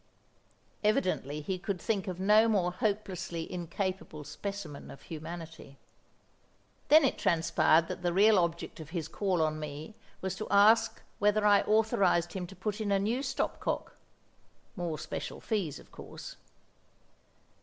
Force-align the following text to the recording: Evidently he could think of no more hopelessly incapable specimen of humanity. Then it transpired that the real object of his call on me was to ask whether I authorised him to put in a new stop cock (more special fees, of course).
Evidently 0.83 1.41
he 1.41 1.59
could 1.59 1.79
think 1.79 2.07
of 2.07 2.19
no 2.19 2.47
more 2.47 2.71
hopelessly 2.71 3.45
incapable 3.53 4.23
specimen 4.23 4.89
of 4.89 5.03
humanity. 5.03 5.77
Then 6.87 7.05
it 7.05 7.19
transpired 7.19 7.87
that 7.87 8.01
the 8.01 8.11
real 8.11 8.39
object 8.39 8.79
of 8.79 8.89
his 8.89 9.07
call 9.07 9.43
on 9.43 9.59
me 9.59 9.93
was 10.19 10.33
to 10.37 10.47
ask 10.49 11.03
whether 11.19 11.45
I 11.45 11.61
authorised 11.61 12.33
him 12.33 12.47
to 12.47 12.55
put 12.55 12.81
in 12.81 12.91
a 12.91 12.97
new 12.97 13.21
stop 13.21 13.59
cock 13.59 13.95
(more 14.75 14.97
special 14.97 15.39
fees, 15.39 15.77
of 15.77 15.91
course). 15.91 16.35